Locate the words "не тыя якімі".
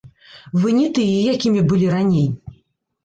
0.77-1.61